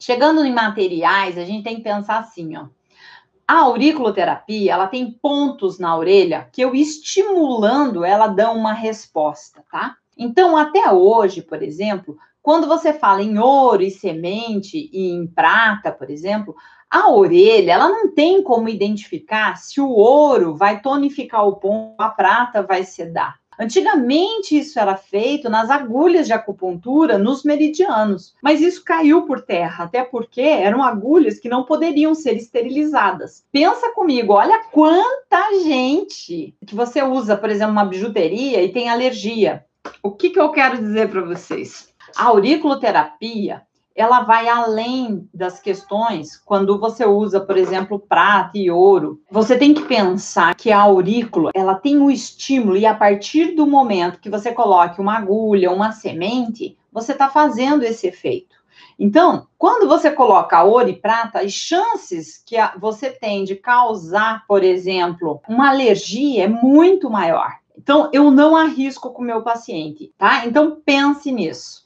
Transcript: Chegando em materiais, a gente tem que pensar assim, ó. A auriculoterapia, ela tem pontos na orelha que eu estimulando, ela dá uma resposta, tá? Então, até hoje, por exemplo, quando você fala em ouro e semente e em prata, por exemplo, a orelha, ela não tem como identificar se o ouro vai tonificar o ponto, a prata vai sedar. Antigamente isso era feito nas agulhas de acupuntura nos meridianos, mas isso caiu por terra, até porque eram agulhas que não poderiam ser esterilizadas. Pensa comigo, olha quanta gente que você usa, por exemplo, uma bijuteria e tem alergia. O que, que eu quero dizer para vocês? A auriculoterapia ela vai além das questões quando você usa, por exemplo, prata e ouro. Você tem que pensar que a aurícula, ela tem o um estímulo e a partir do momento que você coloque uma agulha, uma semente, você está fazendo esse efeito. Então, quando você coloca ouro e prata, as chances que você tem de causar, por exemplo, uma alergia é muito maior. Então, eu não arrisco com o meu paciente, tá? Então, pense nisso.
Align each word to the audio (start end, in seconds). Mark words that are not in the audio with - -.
Chegando 0.00 0.42
em 0.42 0.52
materiais, 0.52 1.36
a 1.36 1.44
gente 1.44 1.62
tem 1.62 1.76
que 1.76 1.82
pensar 1.82 2.20
assim, 2.20 2.56
ó. 2.56 2.68
A 3.46 3.58
auriculoterapia, 3.60 4.72
ela 4.72 4.86
tem 4.86 5.10
pontos 5.10 5.78
na 5.78 5.94
orelha 5.94 6.48
que 6.50 6.62
eu 6.62 6.74
estimulando, 6.74 8.02
ela 8.02 8.26
dá 8.28 8.50
uma 8.50 8.72
resposta, 8.72 9.62
tá? 9.70 9.96
Então, 10.16 10.56
até 10.56 10.90
hoje, 10.90 11.42
por 11.42 11.62
exemplo, 11.62 12.16
quando 12.40 12.66
você 12.66 12.94
fala 12.94 13.22
em 13.22 13.38
ouro 13.38 13.82
e 13.82 13.90
semente 13.90 14.88
e 14.90 15.10
em 15.10 15.26
prata, 15.26 15.92
por 15.92 16.08
exemplo, 16.08 16.54
a 16.88 17.10
orelha, 17.10 17.72
ela 17.72 17.88
não 17.88 18.14
tem 18.14 18.42
como 18.42 18.68
identificar 18.68 19.56
se 19.56 19.80
o 19.80 19.90
ouro 19.90 20.56
vai 20.56 20.80
tonificar 20.80 21.46
o 21.46 21.56
ponto, 21.56 22.00
a 22.00 22.08
prata 22.08 22.62
vai 22.62 22.84
sedar. 22.84 23.39
Antigamente 23.60 24.58
isso 24.58 24.80
era 24.80 24.96
feito 24.96 25.50
nas 25.50 25.68
agulhas 25.68 26.26
de 26.26 26.32
acupuntura 26.32 27.18
nos 27.18 27.44
meridianos, 27.44 28.34
mas 28.42 28.62
isso 28.62 28.82
caiu 28.82 29.26
por 29.26 29.42
terra, 29.42 29.84
até 29.84 30.02
porque 30.02 30.40
eram 30.40 30.82
agulhas 30.82 31.38
que 31.38 31.46
não 31.46 31.64
poderiam 31.64 32.14
ser 32.14 32.36
esterilizadas. 32.36 33.44
Pensa 33.52 33.92
comigo, 33.92 34.32
olha 34.32 34.64
quanta 34.72 35.60
gente 35.62 36.56
que 36.66 36.74
você 36.74 37.02
usa, 37.02 37.36
por 37.36 37.50
exemplo, 37.50 37.72
uma 37.72 37.84
bijuteria 37.84 38.62
e 38.62 38.72
tem 38.72 38.88
alergia. 38.88 39.62
O 40.02 40.10
que, 40.10 40.30
que 40.30 40.40
eu 40.40 40.48
quero 40.48 40.78
dizer 40.78 41.10
para 41.10 41.20
vocês? 41.20 41.90
A 42.16 42.28
auriculoterapia 42.28 43.60
ela 44.00 44.22
vai 44.22 44.48
além 44.48 45.28
das 45.32 45.60
questões 45.60 46.36
quando 46.36 46.78
você 46.78 47.04
usa, 47.04 47.40
por 47.40 47.56
exemplo, 47.56 47.98
prata 47.98 48.56
e 48.56 48.70
ouro. 48.70 49.20
Você 49.30 49.58
tem 49.58 49.74
que 49.74 49.82
pensar 49.82 50.54
que 50.54 50.72
a 50.72 50.80
aurícula, 50.80 51.50
ela 51.54 51.74
tem 51.74 51.98
o 51.98 52.04
um 52.04 52.10
estímulo 52.10 52.76
e 52.76 52.86
a 52.86 52.94
partir 52.94 53.54
do 53.54 53.66
momento 53.66 54.18
que 54.18 54.30
você 54.30 54.52
coloque 54.52 55.00
uma 55.00 55.18
agulha, 55.18 55.70
uma 55.70 55.92
semente, 55.92 56.78
você 56.90 57.12
está 57.12 57.28
fazendo 57.28 57.82
esse 57.82 58.06
efeito. 58.06 58.56
Então, 58.98 59.46
quando 59.56 59.86
você 59.86 60.10
coloca 60.10 60.62
ouro 60.62 60.88
e 60.88 60.96
prata, 60.96 61.40
as 61.40 61.52
chances 61.52 62.42
que 62.44 62.56
você 62.78 63.10
tem 63.10 63.44
de 63.44 63.54
causar, 63.54 64.44
por 64.46 64.62
exemplo, 64.62 65.40
uma 65.48 65.70
alergia 65.70 66.44
é 66.44 66.48
muito 66.48 67.08
maior. 67.10 67.50
Então, 67.76 68.10
eu 68.12 68.30
não 68.30 68.56
arrisco 68.56 69.10
com 69.10 69.22
o 69.22 69.24
meu 69.24 69.42
paciente, 69.42 70.12
tá? 70.18 70.44
Então, 70.44 70.80
pense 70.84 71.32
nisso. 71.32 71.82